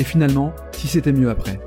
[0.00, 1.60] et finalement, si c'était mieux après.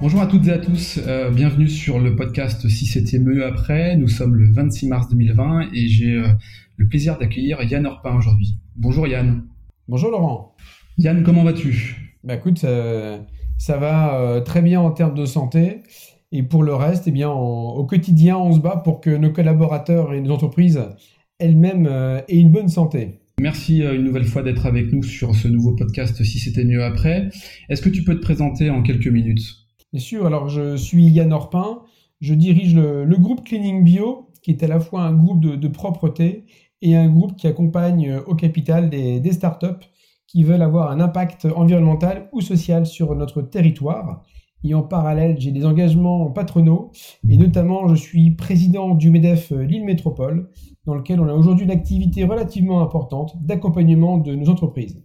[0.00, 3.96] Bonjour à toutes et à tous, euh, bienvenue sur le podcast Si c'était mieux après.
[3.96, 6.28] Nous sommes le 26 mars 2020 et j'ai euh,
[6.76, 8.56] le plaisir d'accueillir Yann Orpin aujourd'hui.
[8.76, 9.48] Bonjour Yann.
[9.88, 10.54] Bonjour Laurent.
[10.96, 12.14] Yann, comment vas-tu?
[12.22, 13.18] Bah écoute, euh,
[13.58, 15.82] ça va très bien en termes de santé.
[16.30, 20.12] Et pour le reste, eh bien, au quotidien, on se bat pour que nos collaborateurs
[20.14, 20.80] et nos entreprises
[21.40, 21.86] elles-mêmes
[22.28, 23.22] aient une bonne santé.
[23.40, 27.28] Merci une nouvelle fois d'être avec nous sur ce nouveau podcast Si c'était mieux après.
[27.68, 29.44] Est-ce que tu peux te présenter en quelques minutes?
[29.92, 31.82] Bien sûr, alors je suis Yann Orpin,
[32.20, 36.46] je dirige le, groupe Cleaning Bio, qui est à la fois un groupe de, propreté
[36.82, 39.86] et un groupe qui accompagne au capital des, des startups
[40.26, 44.24] qui veulent avoir un impact environnemental ou social sur notre territoire.
[44.64, 46.90] Et en parallèle, j'ai des engagements patronaux,
[47.28, 50.50] et notamment je suis président du MEDEF Lille Métropole,
[50.84, 55.00] dans lequel on a aujourd'hui une activité relativement importante d'accompagnement de nos entreprises.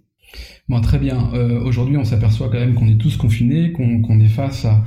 [0.81, 1.31] Très bien.
[1.33, 4.83] Euh, aujourd'hui, on s'aperçoit quand même qu'on est tous confinés, qu'on est face à,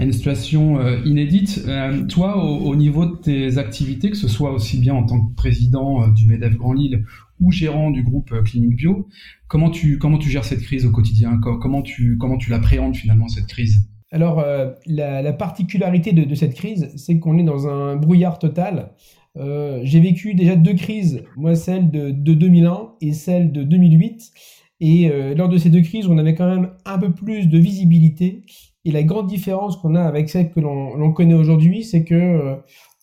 [0.00, 1.64] une situation euh, inédite.
[1.68, 5.34] Euh, toi, au, niveau de tes activités, que ce soit aussi bien en tant que
[5.34, 7.04] président du MEDEF Grand Lille
[7.40, 9.08] ou gérant du groupe Clinique Bio,
[9.46, 11.38] comment tu, comment tu gères cette crise au quotidien?
[11.38, 13.88] Comment tu, comment tu l'appréhendes finalement, cette crise?
[14.10, 14.44] Alors,
[14.86, 18.92] la, particularité de, de cette crise, c'est qu'on est dans un brouillard total.
[19.36, 24.32] J'ai vécu déjà deux crises, moi celle de, de 2001 et celle de 2008.
[24.80, 27.58] Et euh, lors de ces deux crises, on avait quand même un peu plus de
[27.58, 28.42] visibilité.
[28.84, 32.54] Et la grande différence qu'on a avec celle que l'on connaît aujourd'hui, c'est que euh,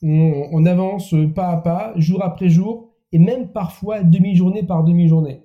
[0.02, 5.42] on, avance pas à pas, jour après jour, et même parfois demi-journée par demi-journée.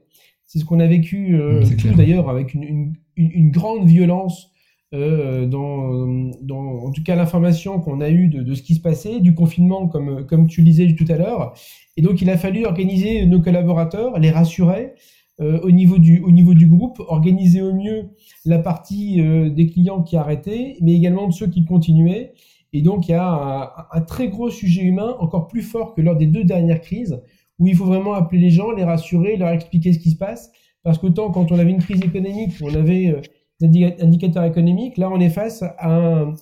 [0.47, 4.51] C'est ce qu'on a vécu euh, tous d'ailleurs avec une, une, une, grande violence
[4.93, 8.81] euh, dans, dans, en tout cas l'information qu'on a eue de, de, ce qui se
[8.81, 11.55] passait, du confinement comme, comme tu le disais tout à l'heure.
[11.97, 14.95] Et donc il a fallu organiser nos collaborateurs, les rassurer,
[15.41, 18.11] euh, au, niveau du, au niveau du groupe, organiser au mieux
[18.45, 22.35] la partie euh, des clients qui arrêtaient, mais également de ceux qui continuaient.
[22.75, 26.15] Et donc, il y a un, très gros sujet humain, encore plus fort que lors
[26.15, 27.23] des deux dernières crises,
[27.59, 30.53] où il faut vraiment appeler les gens, les rassurer, leur expliquer ce qui se passe.
[30.83, 33.21] Parce qu'autant quand on avait une crise économique, on avait euh,
[33.63, 36.35] indicateurs économiques, là, on est face à un,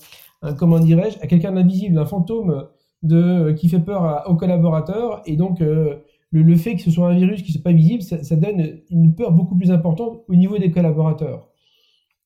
[0.58, 2.68] comment dirais-je, à quelqu'un d'invisible, un fantôme
[3.02, 5.22] de, qui fait peur aux collaborateurs.
[5.26, 8.36] Et donc, le, fait que ce soit un virus qui ne soit pas visible, ça,
[8.36, 11.48] donne une peur beaucoup plus importante au niveau des collaborateurs.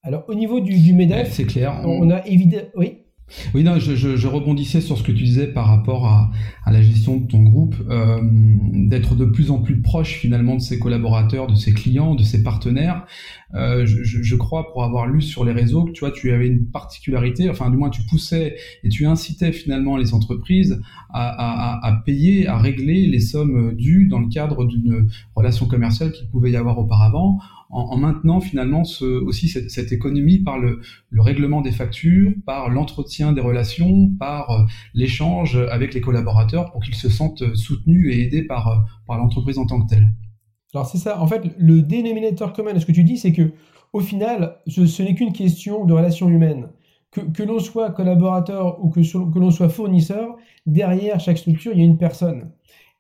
[0.03, 1.81] Alors, au niveau du, du MEDEF, c'est clair.
[1.85, 2.69] On, a évidemment.
[2.75, 3.02] Oui?
[3.55, 6.31] Oui, non, je, rebondissais sur ce que tu disais par rapport à,
[6.71, 10.79] la gestion de ton groupe, euh, d'être de plus en plus proche finalement de ses
[10.79, 13.05] collaborateurs, de ses clients, de ses partenaires.
[13.55, 16.67] Euh, je, crois, pour avoir lu sur les réseaux, que tu vois, tu avais une
[16.67, 21.93] particularité, enfin du moins tu poussais et tu incitais finalement les entreprises à, à, à
[22.05, 26.57] payer, à régler les sommes dues dans le cadre d'une relation commerciale qu'il pouvait y
[26.57, 27.39] avoir auparavant
[27.73, 33.41] en, maintenant finalement aussi cette, économie par le, le, règlement des factures, par l'entretien des
[33.41, 38.69] relations, par euh, l'échange avec les collaborateurs pour qu'ils se sentent soutenus et aidés par,
[38.69, 40.13] euh, par l'entreprise en tant que telle.
[40.75, 43.53] Alors c'est ça, en fait, le dénominateur commun de ce que tu dis, c'est que
[43.93, 46.69] au final, ce, n'est qu'une question de relations humaines.
[47.11, 51.79] Que, que l'on soit collaborateur ou que, que l'on soit fournisseur, derrière chaque structure, il
[51.79, 52.53] y a une personne.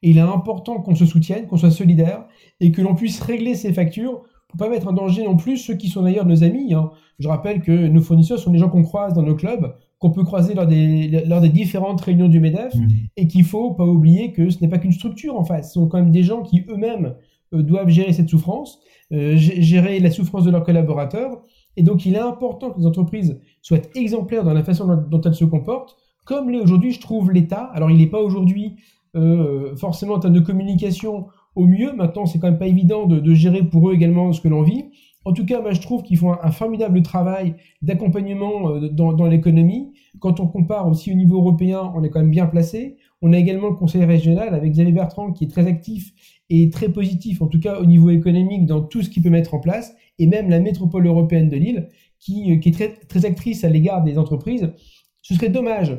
[0.02, 2.26] Et il est important qu'on se soutienne, qu'on soit solidaire
[2.60, 5.74] et que l'on puisse régler ses factures faut pas mettre en danger non plus ceux
[5.74, 6.74] qui sont d'ailleurs nos amis.
[6.74, 6.90] Hein.
[7.18, 10.24] Je rappelle que nos fournisseurs sont des gens qu'on croise dans nos clubs, qu'on peut
[10.24, 12.88] croiser lors des, lors des différentes réunions du MEDEF, mmh.
[13.16, 15.68] et qu'il faut pas oublier que ce n'est pas qu'une structure en face.
[15.68, 17.14] Ce sont quand même des gens qui eux-mêmes
[17.54, 18.80] euh, doivent gérer cette souffrance,
[19.12, 21.42] euh, gérer la souffrance de leurs collaborateurs.
[21.76, 25.34] Et donc il est important que les entreprises soient exemplaires dans la façon dont, elles
[25.34, 25.96] se comportent,
[26.26, 27.70] comme l'est aujourd'hui, je trouve, l'État.
[27.72, 28.76] Alors il n'est pas aujourd'hui
[29.16, 31.92] euh, forcément en termes de communication au mieux.
[31.92, 34.84] Maintenant, c'est quand même pas évident de, gérer pour eux également ce que l'on vit.
[35.24, 39.92] En tout cas, moi, je trouve qu'ils font un, formidable travail d'accompagnement euh, dans, l'économie.
[40.18, 42.96] Quand on compare aussi au niveau européen, on est quand même bien placé.
[43.20, 46.12] On a également le conseil régional avec Xavier Bertrand qui est très actif
[46.50, 49.54] et très positif, en tout cas au niveau économique, dans tout ce qu'il peut mettre
[49.54, 51.88] en place, et même la métropole européenne de Lille
[52.18, 54.72] qui, euh, est très, très actrice à l'égard des entreprises.
[55.22, 55.96] Ce serait dommage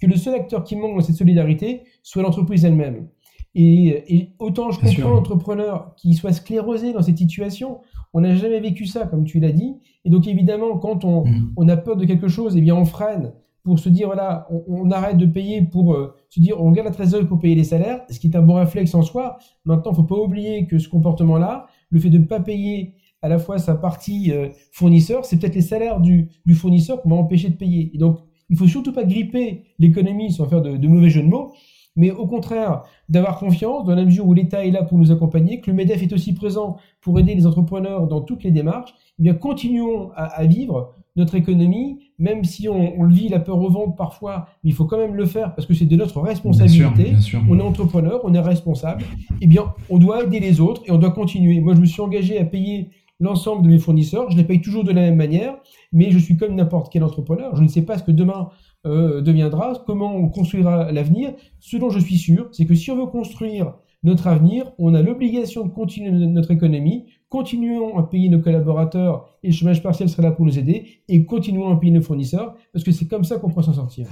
[0.00, 3.08] que le seul acteur qui manque dans cette solidarité soit l'entreprise elle-même.
[3.54, 7.80] Et, autant je comprends l'entrepreneur qui soit sclérosé dans cette situation,
[8.12, 9.76] on n'a jamais vécu ça, comme tu l'as dit.
[10.04, 11.52] Et donc évidemment, quand on, mmh.
[11.56, 13.32] on, a peur de quelque chose, eh bien on freine
[13.62, 16.94] pour se dire, voilà, on, arrête de payer pour euh, se dire, on garde la
[16.94, 19.38] trésorerie pour payer les salaires, ce qui est un bon réflexe en soi.
[19.64, 23.28] Maintenant, il faut pas oublier que ce comportement-là, le fait de ne pas payer à
[23.28, 27.16] la fois sa partie euh, fournisseur, c'est peut-être les salaires du, du fournisseur qu'on va
[27.16, 27.90] empêcher de payer.
[27.94, 28.18] Et donc,
[28.48, 31.52] il faut surtout pas gripper l'économie sans faire de, de mauvais jeux de mots,
[31.96, 35.60] mais au contraire d'avoir confiance dans la mesure où l'État est là pour nous accompagner,
[35.60, 39.22] que le MEDEF est aussi présent pour aider les entrepreneurs dans toutes les démarches, eh
[39.22, 43.96] bien continuons à, vivre notre économie, même si on, le vit la peur au ventre
[43.96, 47.12] parfois, mais il faut quand même le faire parce que c'est de notre responsabilité.
[47.48, 49.02] On est entrepreneur, on est responsable.
[49.40, 51.60] Eh bien, on doit aider les autres et on doit continuer.
[51.60, 54.30] Moi, je me suis engagé à payer l'ensemble de mes fournisseurs.
[54.30, 55.56] Je les paye toujours de la même manière,
[55.92, 57.54] mais je suis comme n'importe quel entrepreneur.
[57.54, 58.48] Je ne sais pas ce que demain
[58.86, 61.32] euh, deviendra, comment on construira l'avenir.
[61.58, 65.02] Ce dont je suis sûr, c'est que si on veut construire notre avenir, on a
[65.02, 70.22] l'obligation de continuer notre économie, continuons à payer nos collaborateurs et le chômage partiel sera
[70.22, 73.36] là pour nous aider et continuons à payer nos fournisseurs parce que c'est comme ça
[73.36, 74.06] qu'on pourra s'en sortir.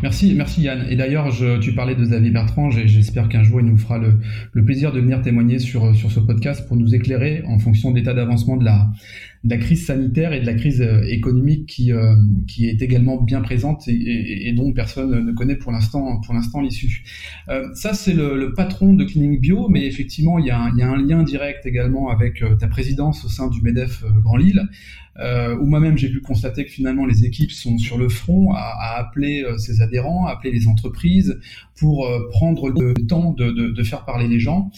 [0.00, 0.86] Merci, merci Yann.
[0.88, 1.28] Et d'ailleurs,
[1.60, 4.20] tu parlais de Xavier Bertrand, j'espère qu'un jour il nous fera le,
[4.52, 7.96] le, plaisir de venir témoigner sur, sur ce podcast pour nous éclairer en fonction de
[7.96, 8.90] l'état d'avancement de la,
[9.44, 12.14] de la crise sanitaire et de la crise euh, économique qui, euh,
[12.46, 17.04] qui est également bien présente et, dont personne ne connaît pour l'instant pour l'instant l'issue.
[17.48, 21.22] Euh, ça c'est le, patron de Cleaning Bio, mais effectivement il y, a un, lien
[21.22, 24.68] direct également avec ta présidence au sein du Medef Grand Lille
[25.18, 29.44] où moi-même j'ai pu constater que finalement les équipes sont sur le front à, appeler
[29.58, 31.38] ses adhérents, à appeler les entreprises
[31.78, 34.70] pour prendre le temps de, faire parler les gens.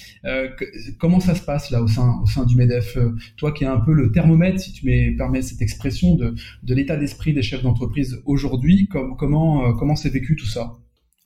[0.99, 2.99] Comment ça se passe là au sein, au sein du MEDEF?
[3.37, 6.35] Toi qui es un peu le thermomètre, si tu me permets cette expression, de,
[6.75, 10.75] l'état d'esprit des chefs d'entreprise aujourd'hui, com comment comment c'est vécu tout ça?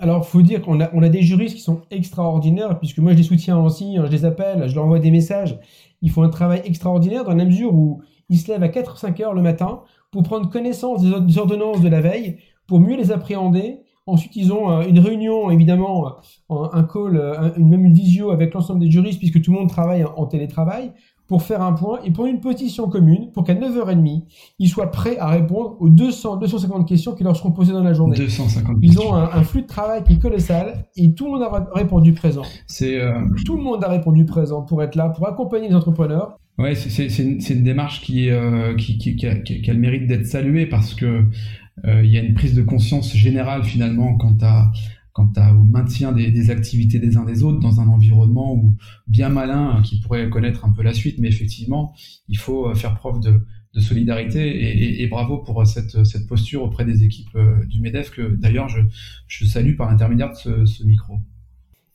[0.01, 3.59] Alors, faut dire qu'on a, des juristes qui sont extraordinaires, puisque moi je les soutiens
[3.59, 5.59] aussi, hein, je les appelle, je leur envoie des messages.
[6.03, 9.35] Ils font un travail extraordinaire dans la mesure où ils se lèvent à 4-5 heures
[9.35, 9.81] le matin
[10.13, 12.37] pour prendre connaissance des ordonnances de la veille,
[12.69, 13.81] pour mieux les appréhender.
[14.07, 16.17] Ensuite, ils ont euh, une réunion, évidemment,
[16.49, 20.05] un call, euh, même une visio avec l'ensemble des juristes, puisque tout le monde travaille
[20.05, 20.93] en télétravail,
[21.29, 24.25] pour faire un point et prendre une position commune pour qu'à 9h30,
[24.59, 27.93] ils soient prêts à répondre aux 200, 250 questions qui leur seront posées dans la
[27.93, 28.17] journée.
[28.17, 31.69] 250 ils ont un, flux de travail qui est colossal et tout le monde a
[31.75, 32.43] répondu présent.
[32.67, 36.39] C'est euh, Tout le monde a répondu présent pour être là, pour accompagner les entrepreneurs.
[36.57, 40.09] Ouais, c'est une, une, démarche qui, euh, qui, qui, qui, a, qui, a, le mérite
[40.09, 41.25] d'être saluée parce que
[41.85, 44.73] euh, il y a une prise de conscience générale finalement quant à
[45.19, 48.77] quant au maintien des, activités des uns des autres dans un environnement où
[49.09, 51.93] bien malin hein, qui pourrait connaître un peu la suite, mais effectivement,
[52.29, 53.41] il faut euh, faire preuve de,
[53.81, 58.35] solidarité et, bravo pour euh, cette, cette posture auprès des équipes euh, du MEDEF que
[58.35, 58.81] d'ailleurs je,
[59.29, 61.19] je salue par l'intermédiaire de ce, micro.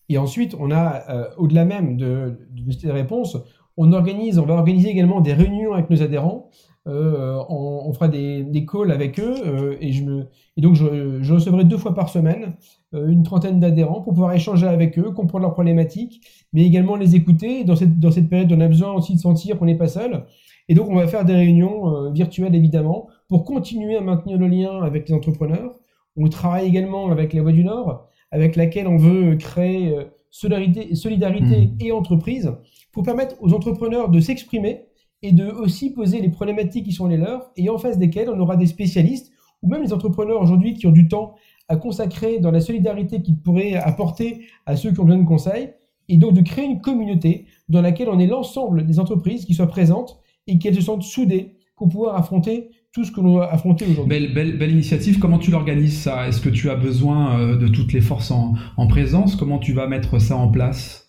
[0.08, 3.38] Et ensuite, on a, au-delà même de, de ces réponses,
[3.76, 6.50] on organise, on va organiser également des réunions avec nos adhérents
[6.86, 10.28] euh, on, fera des, des, calls avec eux euh, et, je me,
[10.58, 12.56] et donc je, je, recevrai deux fois par semaine
[12.94, 16.20] euh, une trentaine d'adhérents pour pouvoir échanger avec eux, comprendre leurs problématiques,
[16.52, 17.64] mais également les écouter.
[17.64, 20.26] Dans cette, dans cette période, on a besoin aussi de sentir qu'on n'est pas seul.
[20.68, 24.82] Et donc on va faire des réunions virtuelles évidemment pour continuer à maintenir le lien
[24.82, 25.76] avec les entrepreneurs.
[26.18, 29.96] On travaille également avec la Voix du Nord, avec laquelle on veut créer
[30.32, 31.78] solidarité, solidarité mmh.
[31.82, 32.52] et entreprise
[32.92, 34.86] pour permettre aux entrepreneurs de s'exprimer
[35.24, 38.40] et de aussi poser les problématiques qui sont les leurs et en face desquelles on
[38.40, 39.32] aura des spécialistes
[39.64, 41.36] ou même les entrepreneurs aujourd'hui qui ont du temps
[41.70, 45.70] à consacrer dans la solidarité qu'ils pourraient apporter à ceux qui ont besoin de conseils
[46.10, 49.68] et donc de créer une communauté dans laquelle on est l'ensemble des entreprises qui soient
[49.68, 53.86] présentes et qu'elles se sentent soudées pour pouvoir affronter tout ce que l'on a affronté
[53.86, 54.10] aujourd'hui.
[54.10, 55.18] Belle, belle, belle, initiative.
[55.18, 56.28] Comment tu l'organises ça?
[56.28, 59.36] Est-ce que tu as besoin euh, de toutes les forces en présence?
[59.36, 61.03] Comment tu vas mettre ça en place?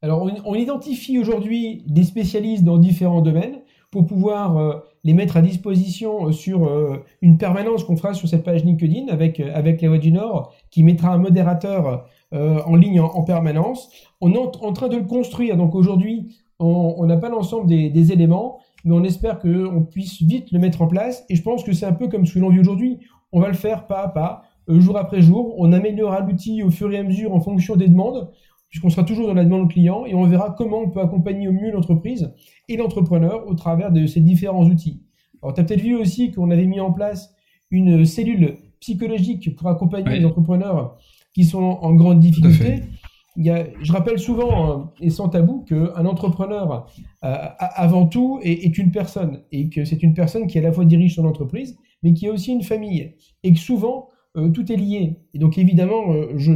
[0.00, 5.42] Alors, on, identifie aujourd'hui des spécialistes dans différents domaines pour pouvoir euh, les mettre à
[5.42, 9.88] disposition euh, sur euh, une permanence qu'on fera sur cette page LinkedIn avec, avec les
[9.88, 13.88] Voix du Nord, qui mettra un modérateur en ligne en, permanence.
[14.20, 15.56] On est en, train de le construire.
[15.56, 20.52] Donc aujourd'hui, on n'a pas l'ensemble des, des, éléments, mais on espère qu'on puisse vite
[20.52, 21.24] le mettre en place.
[21.30, 22.98] Et je pense que c'est un peu comme ce que l'on vit aujourd'hui.
[23.32, 25.54] On va le faire pas à pas, jour après jour.
[25.56, 28.30] On améliorera l'outil au fur et à mesure en fonction des demandes
[28.68, 31.52] puisqu'on sera toujours dans la demande client et on verra comment on peut accompagner au
[31.52, 32.32] mieux l'entreprise
[32.68, 35.02] et l'entrepreneur au travers de ces différents outils.
[35.42, 37.34] Alors, tu as peut-être vu aussi qu'on avait mis en place
[37.70, 40.96] une cellule psychologique pour accompagner les entrepreneurs
[41.34, 42.82] qui sont en grande difficulté.
[43.36, 46.88] Il y a, je rappelle souvent hein, et sans tabou qu'un entrepreneur,
[47.24, 50.72] euh, avant tout, est, est, une personne et que c'est une personne qui à la
[50.72, 54.08] fois dirige son entreprise, mais qui a aussi une famille et que souvent
[54.54, 55.16] tout est lié.
[55.34, 56.52] Et donc évidemment, je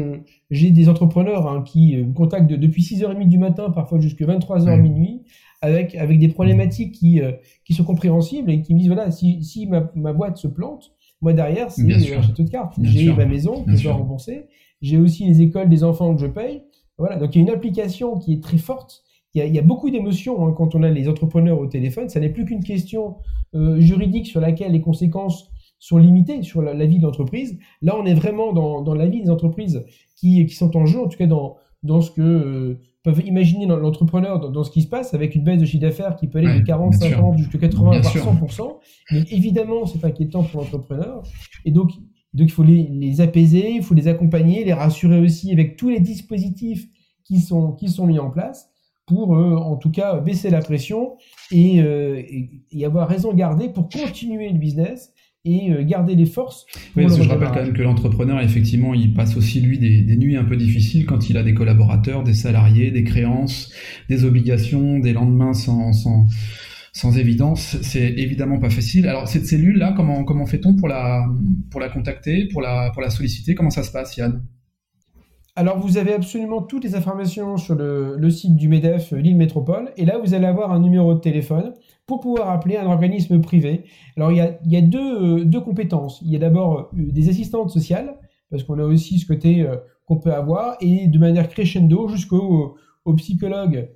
[0.50, 5.22] j'ai des entrepreneurs hein, qui me contactent depuis 6h30 du matin, parfois jusqu'à 23h minuit,
[5.60, 7.20] avec, avec des problématiques qui,
[7.64, 10.92] qui sont compréhensibles et qui me disent, voilà, si, si ma, ma boîte se plante,
[11.20, 12.74] moi derrière, c'est un château de cartes.
[12.82, 14.46] J'ai ma maison que je dois rembourser,
[14.80, 16.62] j'ai aussi les écoles des enfants que je paye.
[16.98, 19.02] Voilà, donc il y a une application qui est très forte
[19.34, 22.08] il y a, beaucoup d'émotions hein, quand on a les entrepreneurs au téléphone.
[22.08, 23.16] Ça n'est plus qu'une question
[23.54, 25.50] euh, juridique sur laquelle les conséquences
[25.82, 27.58] sont limitées sur la, vie de l'entreprise.
[27.80, 29.84] Là, on est vraiment dans, dans, la vie des entreprises
[30.14, 33.66] qui, qui sont en jeu, en tout cas dans, dans ce que euh, peuvent imaginer
[33.66, 36.38] l'entrepreneur dans, dans, ce qui se passe avec une baisse de chiffre d'affaires qui peut
[36.38, 38.76] aller de 40, 50, jusqu'à 80, voire 100%.
[39.10, 41.24] Mais évidemment, c'est inquiétant pour l'entrepreneur.
[41.64, 41.90] Et donc,
[42.32, 45.88] donc, il faut les, les apaiser, il faut les accompagner, les rassurer aussi avec tous
[45.88, 46.86] les dispositifs
[47.24, 48.70] qui sont, qui sont mis en place
[49.06, 51.16] pour euh, en tout cas baisser la pression
[51.50, 52.22] et, euh,
[52.70, 55.12] et, avoir raison gardée pour continuer le business
[55.44, 56.66] et euh, garder les forces.
[56.96, 60.02] Oui, parce que je rappelle quand même que l'entrepreneur, effectivement, il passe aussi, lui, des,
[60.02, 63.72] des, nuits un peu difficiles quand il a des collaborateurs, des salariés, des créances,
[64.08, 66.26] des obligations, des lendemains sans, sans,
[66.92, 67.76] sans évidence.
[67.82, 69.08] C'est évidemment pas facile.
[69.08, 71.26] Alors, cette cellule-là, comment, comment fait-on pour la,
[71.70, 73.54] pour la contacter, pour la, pour la solliciter?
[73.54, 74.42] Comment ça se passe, Yann?
[75.54, 79.92] Alors, vous avez absolument toutes les informations sur le, site du MEDEF euh, Lille Métropole.
[79.98, 81.74] Et là, vous allez avoir un numéro de téléphone
[82.06, 83.84] pour pouvoir appeler un organisme privé.
[84.16, 86.22] Alors, il y a, euh, deux, compétences.
[86.22, 88.16] Il y a d'abord euh, des assistantes sociales,
[88.50, 89.66] parce qu'on a aussi ce côté
[90.06, 93.88] qu'on peut avoir, et de manière crescendo jusqu'au au psychologue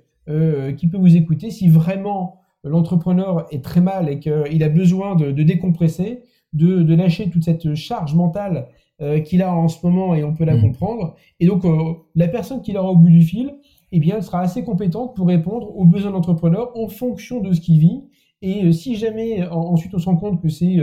[0.77, 5.29] qui peut vous écouter si vraiment l'entrepreneur est très mal et qu'il a besoin de,
[5.43, 6.23] décompresser,
[6.53, 8.67] de, lâcher toute cette charge mentale
[8.99, 10.61] euh, qu'il a en ce moment et on peut la mm.
[10.61, 11.15] comprendre.
[11.39, 13.53] Et donc, euh, la personne qui aura au bout du fil,
[13.91, 17.53] eh bien, elle sera assez compétente pour répondre aux besoins de l'entrepreneur en fonction de
[17.53, 18.01] ce qu'il vit.
[18.41, 20.77] Et euh, si jamais ensuite on se rend compte que c'est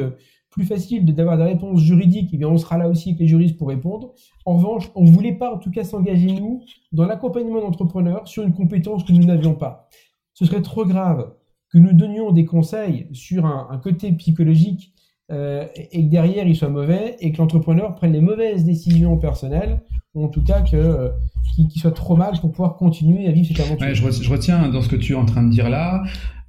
[0.51, 3.59] plus facile d'avoir des réponses juridiques, eh bien, on sera là aussi avec les juristes
[3.59, 4.15] pour répondre.
[4.45, 8.45] En revanche, on ne voulait pas en tout cas s'engager, nous, dans l'accompagnement d'entrepreneurs sur
[8.45, 9.89] une compétence que nous n'avions pas.
[10.35, 11.35] Ce serait trop grave
[11.71, 14.94] que nous donnions des conseils sur un, un côté psychologique
[15.33, 19.81] euh, et que derrière il soit mauvais et que l'entrepreneur prenne les mauvaises décisions personnelles
[20.15, 21.09] ou en tout cas que euh,
[21.57, 23.87] qu'il soit trop mal pour pouvoir continuer à vivre cette aventure.
[23.87, 26.03] Ouais, je, retiens dans ce que tu es en train de dire là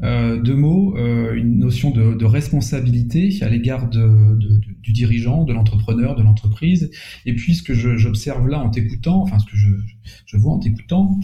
[0.04, 4.38] euh, deux mots, euh, une notion de, responsabilité à l'égard de,
[4.82, 6.92] du dirigeant, de l'entrepreneur, de l'entreprise,
[7.26, 9.70] et puis ce que j'observe là en t'écoutant, enfin ce que je,
[10.26, 11.18] je vois en t'écoutant,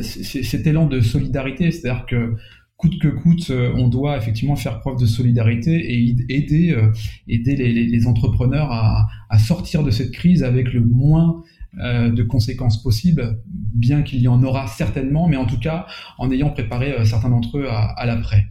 [0.00, 2.36] c'est cet élan de solidarité, c'est-à-dire que
[2.78, 6.92] coûte que coûte, euh, on doit effectivement faire preuve de solidarité et aider, euh,
[7.26, 11.42] aider les, entrepreneurs à, sortir de cette crise avec le moins
[11.80, 15.86] euh, de conséquences possibles, bien qu'il y en aura certainement, mais en tout cas
[16.18, 18.46] en ayant préparé certains d'entre eux à, l'après.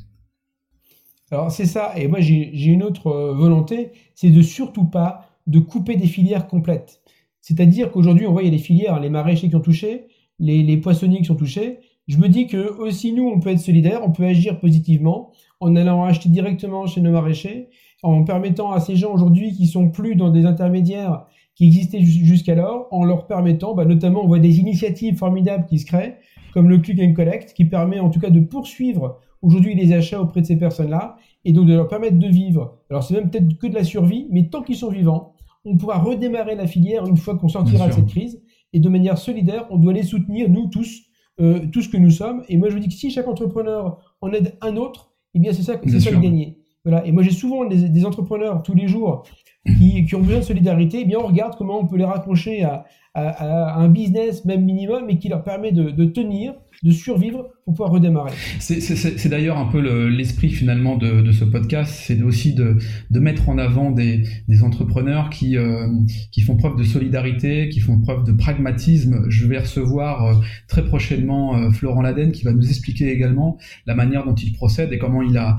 [1.31, 5.96] Alors c'est ça, et moi j'ai une autre volonté, c'est de surtout pas de couper
[5.96, 7.01] des filières complètes.
[7.39, 10.07] C'est-à-dire qu'aujourd'hui on voit il y a des filières, les maraîchers qui ont touché,
[10.39, 13.59] les, les poissonniers qui sont touchés, je me dis que aussi nous, on peut être
[13.59, 17.69] solidaire, on peut agir positivement en allant acheter directement chez nos maraîchers,
[18.03, 22.87] en permettant à ces gens aujourd'hui qui sont plus dans des intermédiaires qui existaient jusqu'alors,
[22.91, 26.17] en leur permettant, bah, notamment, on voit des initiatives formidables qui se créent,
[26.53, 30.21] comme le Click and Collect, qui permet en tout cas de poursuivre aujourd'hui les achats
[30.21, 32.77] auprès de ces personnes-là, et donc de leur permettre de vivre.
[32.91, 35.33] Alors c'est même peut-être que de la survie, mais tant qu'ils sont vivants,
[35.65, 38.39] on pourra redémarrer la filière une fois qu'on sortira de cette crise,
[38.73, 41.07] et de manière solidaire, on doit les soutenir, nous tous,
[41.39, 42.44] euh, tout ce que nous sommes.
[42.50, 45.53] Et moi, je vous dis que si chaque entrepreneur en aide un autre, eh bien,
[45.53, 46.58] c'est ça, c'est ça le gagner.
[46.84, 47.06] Voilà.
[47.06, 49.24] Et moi, j'ai souvent des, des, entrepreneurs tous les jours
[49.65, 51.00] qui, qui, ont besoin de solidarité.
[51.01, 54.63] Eh bien, on regarde comment on peut les raccrocher à, à, à un business, même
[54.63, 58.31] minimum, et qui leur permet de, de tenir de survivre pour pouvoir redémarrer.
[58.60, 62.77] C'est d'ailleurs un peu l'esprit finalement de, de, ce podcast, c'est aussi de,
[63.10, 65.88] de, mettre en avant des, des entrepreneurs qui, euh,
[66.31, 69.25] qui font preuve de solidarité, qui font preuve de pragmatisme.
[69.29, 70.36] Je vais recevoir euh,
[70.67, 74.93] très prochainement euh, Florent Laden qui va nous expliquer également la manière dont il procède
[74.93, 75.57] et comment il a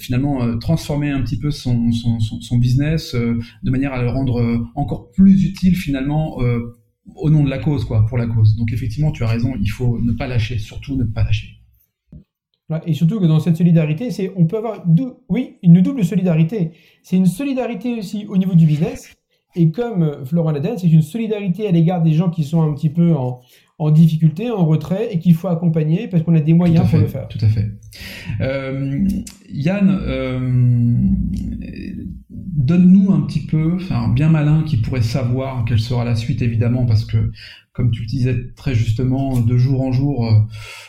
[0.00, 4.66] finalement transformé un petit peu son, son, son, son business de manière à le rendre
[4.74, 6.38] encore plus utile finalement
[7.14, 8.56] au nom de la cause, quoi, pour la cause.
[8.56, 11.48] Donc effectivement, tu as raison, il faut ne pas lâcher, surtout ne pas lâcher.
[12.84, 16.72] Et surtout que dans cette solidarité, c'est on peut avoir deux, oui, une double solidarité.
[17.02, 19.14] C'est une solidarité aussi au niveau du business.
[19.54, 22.74] Et comme euh, Florent Laden, c'est une solidarité à l'égard des gens qui sont un
[22.74, 23.40] petit peu en,
[23.78, 27.06] en difficulté, en retrait, et qu'il faut accompagner parce qu'on a des moyens pour le
[27.06, 27.28] faire.
[27.28, 27.70] Tout à fait.
[28.40, 29.08] Euh,
[29.48, 30.40] Yann, euh,
[32.56, 36.86] donne-nous un petit peu, enfin bien malin qui pourrait savoir quelle sera la suite évidemment
[36.86, 37.30] parce que
[37.72, 40.40] comme tu le disais très justement de jour en jour, euh,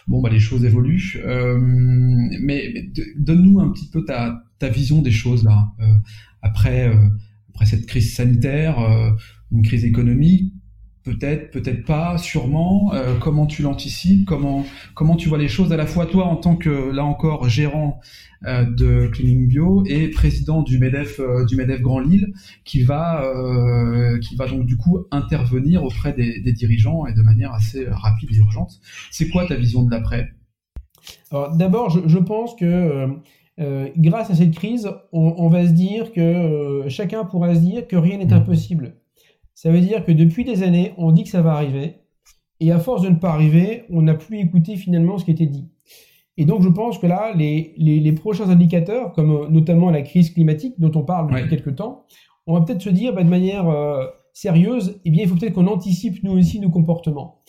[0.08, 1.18] bon bah les choses évoluent.
[1.26, 1.58] Euh,
[2.42, 5.68] mais, donne-nous un petit peu ta, ta vision des choses là
[6.42, 6.90] après
[7.50, 8.78] après cette crise sanitaire,
[9.52, 10.54] une crise économique,
[11.12, 12.92] peut-être, peut-être pas, sûrement.
[13.20, 14.26] comment tu l'anticipes?
[14.26, 17.50] Comment comment tu vois les choses à la fois toi en tant que là encore
[17.50, 18.00] gérant
[18.44, 22.34] de Cleaning Bio et président du Medef du Medef Grand Lille,
[22.66, 23.24] qui va
[24.22, 28.30] qui va donc du coup intervenir auprès des, des dirigeants et de manière assez rapide
[28.32, 28.80] et urgente.
[29.12, 30.32] C'est quoi ta vision de l'après?
[31.32, 33.08] Alors d'abord, je, pense que euh,
[33.60, 37.88] euh, grâce à cette crise, on, va se dire que euh, chacun pourra se dire
[37.88, 38.96] que rien n'est impossible.
[39.58, 41.96] Ça veut dire que depuis des années, on dit que ça va arriver,
[42.60, 45.48] et à force de ne pas arriver, on n'a plus écouté finalement ce qui était
[45.48, 45.68] dit.
[46.38, 50.92] Et donc je pense que là, les, prochains indicateurs, comme notamment la crise climatique dont
[50.94, 52.06] on parle depuis quelques temps,
[52.46, 53.66] on va peut-être se dire bah, de manière
[54.32, 57.42] sérieuse, eh bien, il faut peut-être qu'on anticipe nous aussi nos comportements.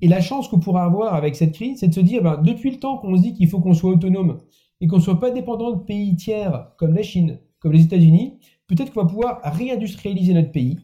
[0.00, 2.72] Et la chance qu'on pourra avoir avec cette crise, c'est de se dire, ben, depuis
[2.72, 4.38] le temps qu'on se dit qu'il faut qu'on soit autonome
[4.80, 8.40] et qu'on ne soit pas dépendant de pays tiers comme la Chine, comme les États-Unis,
[8.66, 10.80] peut-être qu'on va pouvoir réindustrialiser notre pays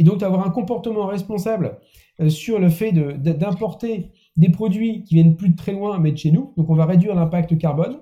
[0.00, 1.78] et donc avoir un comportement responsable
[2.20, 6.16] euh, sur le fait d'importer des produits qui viennent plus de très loin mais de
[6.16, 6.54] chez nous.
[6.56, 7.98] Donc on va réduire l'impact carbone.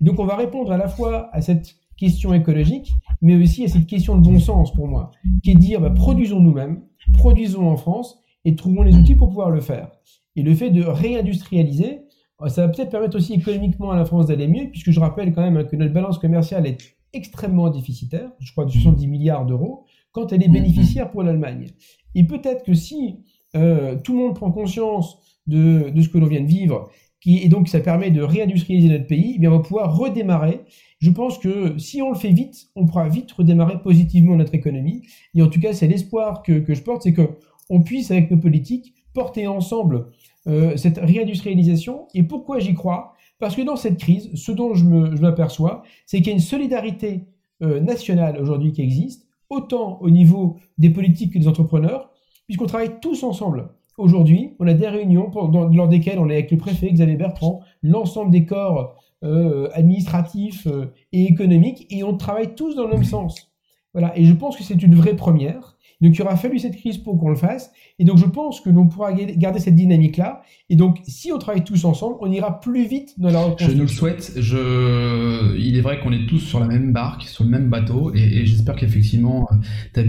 [0.00, 3.68] Et donc on va répondre à la fois à cette question écologique, mais aussi à
[3.68, 5.10] cette question de bon sens pour moi,
[5.42, 6.82] qui est de dire bah, produisons nous-mêmes,
[7.14, 9.90] produisons en France et trouvons les outils pour pouvoir le faire.
[10.36, 12.02] Et le fait de réindustrialiser,
[12.38, 15.34] bah, ça va peut-être permettre aussi économiquement à la France d'aller mieux, puisque je rappelle
[15.34, 19.44] quand même hein, que notre balance commerciale est extrêmement déficitaire, je crois de 70 milliards
[19.44, 21.68] d'euros, quand elle est bénéficiaire pour l'Allemagne.
[22.14, 23.18] Et peut-être que si
[23.54, 26.90] euh, tout le monde prend conscience de, de ce que l'on vient de vivre,
[27.20, 30.64] qui, et donc ça permet de réindustrialiser notre pays, eh bien on va pouvoir redémarrer
[31.00, 35.02] je pense que si on le fait vite, on pourra vite redémarrer positivement notre économie.
[35.34, 38.94] Et en tout cas, c'est l'espoir que, je porte, c'est qu'on puisse, avec nos politiques,
[39.14, 40.08] porter ensemble
[40.46, 42.06] euh, cette réindustrialisation.
[42.14, 43.14] Et pourquoi j'y crois?
[43.38, 47.24] Parce que dans cette crise, ce dont je m'aperçois, c'est qu'il y a une solidarité
[47.62, 52.10] euh, nationale aujourd'hui qui existe, autant au niveau des politiques que des entrepreneurs,
[52.46, 53.68] puisqu'on travaille tous ensemble.
[53.98, 55.30] Aujourd'hui, on a des réunions
[55.72, 60.94] lors desquelles on est avec le préfet Xavier Bertrand, l'ensemble des corps euh, administratifs euh,
[61.12, 63.52] et économiques, et on travaille tous dans le même sens.
[63.92, 65.76] Voilà, et je pense que c'est une vraie première.
[66.00, 67.70] Donc il aura fallu cette crise pour qu'on le fasse.
[67.98, 70.42] Et donc je pense que l'on pourra garder cette dynamique-là.
[70.68, 73.74] Et donc si on travaille tous ensemble, on ira plus vite dans la reconstruction.
[73.74, 74.32] Je nous le souhaite.
[74.36, 75.56] Je...
[75.58, 78.12] Il est vrai qu'on est tous sur la même barque, sur le même bateau.
[78.14, 79.56] Et, j'espère qu'effectivement, euh,
[79.92, 80.02] ta,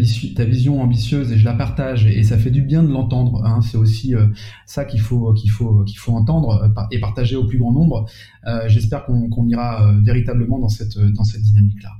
[0.45, 3.43] vision ambitieuse, et je la partage, et ça fait du bien de l'entendre.
[3.45, 3.61] Hein.
[3.61, 4.27] C'est aussi euh,
[4.65, 8.05] ça qu'il faut, qu'il faut, qu'il faut entendre euh, et partager au plus grand nombre.
[8.67, 11.91] j'espère qu'on ira véritablement dans cette, dans cette dynamique-là.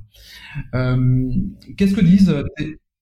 [1.78, 2.34] Qu'est-ce que disent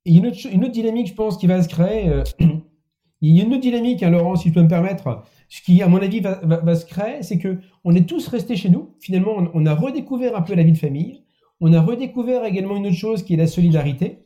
[0.05, 0.19] il y a
[0.51, 2.09] une autre, dynamique, je pense, qui va se créer.
[2.09, 2.23] Euh,
[3.21, 5.81] il y a une autre dynamique, hein, Laurent, si je peux me permettre, ce qui,
[5.81, 8.95] à mon avis, va, se créer, c'est que on est tous restés chez nous.
[8.99, 11.23] Finalement, on, a redécouvert un peu la vie de famille.
[11.59, 14.25] On a redécouvert également une autre chose qui est la solidarité.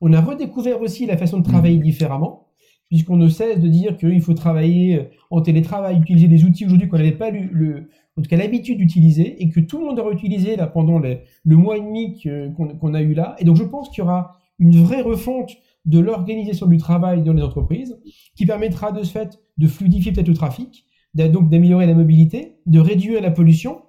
[0.00, 1.82] On a redécouvert aussi la façon de travailler mmh.
[1.82, 2.46] différemment,
[2.88, 6.88] puisqu'on ne cesse de dire qu'il faut travailler euh, en télétravail, utiliser des outils aujourd'hui
[6.88, 10.12] qu'on n'avait pas le, en tout cas l'habitude d'utiliser, et que tout le monde aura
[10.12, 13.36] utilisé là pendant le mois et demi qu'on a eu là.
[13.38, 15.50] Et donc je pense qu'il y aura une vraie refonte
[15.86, 17.98] de l'organisation du travail dans les entreprises,
[18.36, 22.78] qui permettra de ce fait de fluidifier peut-être le trafic, donc d'améliorer la mobilité, de
[22.78, 23.82] réduire la pollution,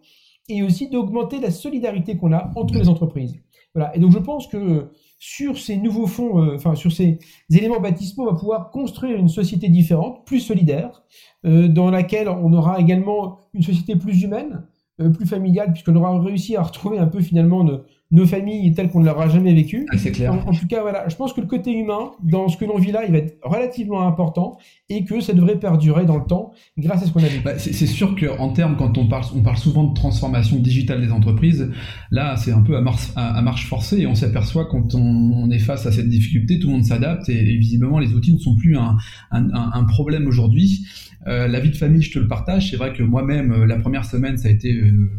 [0.49, 3.39] et aussi d'augmenter la solidarité qu'on a entre les entreprises.
[3.73, 3.95] Voilà.
[3.95, 7.19] Et donc je pense que sur ces nouveaux fonds, euh, enfin sur ces
[7.51, 11.03] éléments baptismaux, on va pouvoir construire une société différente, plus solidaire,
[11.45, 14.67] euh, dans laquelle on aura également une société plus humaine,
[14.99, 17.65] euh, plus familiale, puisqu'on aura réussi à retrouver un peu finalement
[18.11, 19.85] nos familles telles qu'on ne l'aura jamais vécu.
[19.89, 20.33] Ah, c'est clair.
[20.33, 22.91] En, tout cas, voilà, je pense que le côté humain, dans ce que l'on vit
[22.91, 24.57] là, il va être relativement important
[24.89, 27.39] et que ça devrait perdurer dans le temps grâce à ce qu'on a vu.
[27.43, 31.11] Bah, c'est sûr qu'en termes, quand on parle, on parle souvent de transformation digitale des
[31.11, 31.71] entreprises,
[32.11, 35.59] là, c'est un peu à marche, à, marche forcée et on s'aperçoit quand on, est
[35.59, 38.77] face à cette difficulté, tout le monde s'adapte et, visiblement les outils ne sont plus
[38.77, 38.95] un,
[39.31, 40.85] un, un problème aujourd'hui.
[41.27, 42.71] Euh, la vie de famille, je te le partage.
[42.71, 45.09] C'est vrai que moi-même, euh, la première semaine, ça a été euh,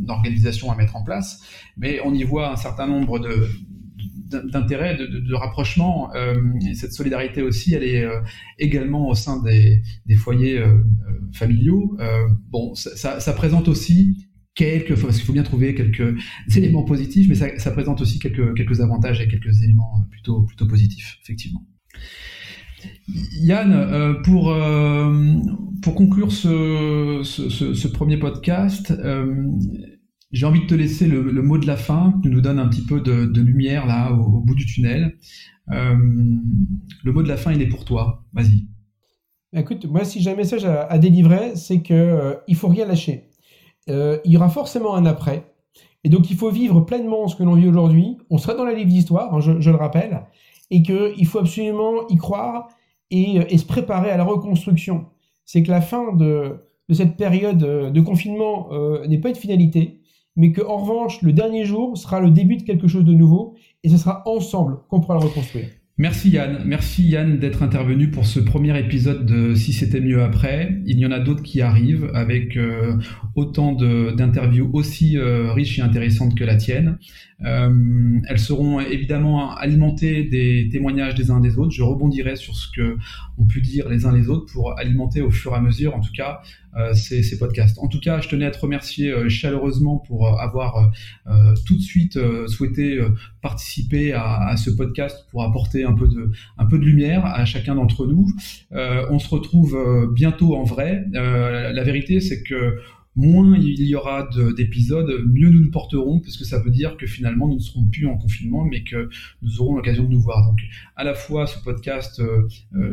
[0.00, 1.42] d'organisation à mettre en place,
[1.76, 3.48] mais on y voit un certain nombre de
[4.30, 6.14] d'intérêts, de, de, rapprochement.
[6.14, 6.34] Euh,
[6.74, 8.20] cette solidarité aussi, elle est euh,
[8.58, 10.82] également au sein des, des foyers euh,
[11.32, 11.96] familiaux.
[12.50, 16.14] bon, ça, présente aussi quelques, parce qu'il faut bien trouver quelques
[16.56, 20.66] éléments positifs, mais ça, ça, présente aussi quelques, quelques avantages et quelques éléments plutôt, plutôt
[20.66, 21.64] positifs, effectivement.
[23.40, 24.54] Yann, pour,
[25.82, 29.34] pour conclure ce, premier podcast, euh,
[30.32, 32.84] j'ai envie de te laisser le, mot de la fin, qui nous donne un petit
[32.84, 35.16] peu de, lumière là au, bout du tunnel.
[35.68, 38.24] le mot de la fin, il est pour toi.
[38.32, 38.66] Vas-y.
[39.52, 43.30] Écoute, moi, si j'ai un message à, délivrer, c'est que il faut rien lâcher.
[43.88, 45.50] il y aura forcément un après.
[46.04, 48.16] Et donc il faut vivre pleinement ce que l'on vit aujourd'hui.
[48.30, 50.26] On sera dans la livre d'histoire, hein, je, le rappelle,
[50.70, 52.68] et qu'il faut absolument y croire
[53.10, 55.06] et, se préparer à la reconstruction.
[55.52, 56.60] C'est que la fin de,
[56.92, 57.58] cette période
[57.92, 59.98] de confinement euh, n'est pas une finalité,
[60.36, 63.56] mais que en revanche le dernier jour sera le début de quelque chose de nouveau,
[63.82, 65.66] et ce sera ensemble qu'on pourra le reconstruire.
[65.98, 70.80] Merci Yann, merci Yann d'être intervenu pour ce premier épisode de Si c'était mieux après.
[70.86, 72.96] Il y en a d'autres qui arrivent avec euh,
[73.34, 76.96] autant d'interviews aussi euh, riches et intéressantes que la tienne.
[77.44, 81.72] Euh, elles seront évidemment alimentées des témoignages des uns des autres.
[81.72, 82.96] Je rebondirai sur ce que
[83.38, 86.00] ont pu dire les uns les autres pour alimenter au fur et à mesure, en
[86.00, 86.42] tout cas,
[86.94, 87.78] ces, ces, podcasts.
[87.80, 90.92] En tout cas, je tenais à te remercier chaleureusement pour avoir
[91.66, 93.00] tout de suite souhaité
[93.40, 97.44] participer à, à, ce podcast pour apporter un peu de, un peu de lumière à
[97.44, 98.26] chacun d'entre nous.
[98.72, 101.04] Euh, on se retrouve euh, bientôt en vrai.
[101.14, 102.78] Euh, la vérité, c'est que
[103.16, 107.48] moins il y aura d'épisodes, mieux nous nous porterons, puisque ça veut dire que finalement
[107.48, 109.08] nous ne serons plus en confinement, mais que
[109.42, 110.46] nous aurons l'occasion de nous voir.
[110.46, 110.58] Donc,
[110.96, 112.48] à la fois ce podcast, euh,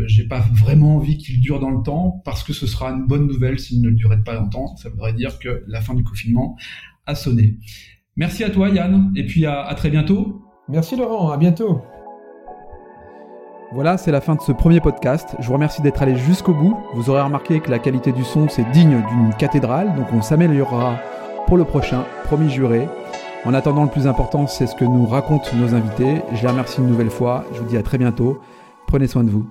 [0.08, 3.28] j'ai pas vraiment envie qu'il dure dans le temps, parce que ce sera une bonne
[3.28, 4.76] nouvelle s'il ne durait pas longtemps.
[4.78, 6.58] Ça voudrait dire que la fin du confinement
[7.06, 7.58] a sonné.
[8.16, 10.42] Merci à toi Yann, et puis à très bientôt.
[10.70, 11.82] Merci Laurent, à bientôt.
[13.74, 15.36] Voilà, c'est la fin de ce premier podcast.
[15.40, 16.78] Je vous remercie d'être allé jusqu'au bout.
[16.94, 20.98] Vous aurez remarqué que la qualité du son, c'est digne d'une cathédrale, donc on s'améliorera
[21.48, 22.88] pour le prochain, promis juré.
[23.44, 26.22] En attendant, le plus important, c'est ce que nous racontent nos invités.
[26.34, 27.44] Je les remercie une nouvelle fois.
[27.54, 28.40] Je vous dis à très bientôt.
[28.88, 29.46] Prenez soin de vous.